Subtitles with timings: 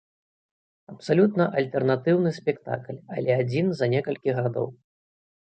[0.93, 4.67] Абсалютна альтэрнатыўны спектакль, але адзін за некалькі гадоў.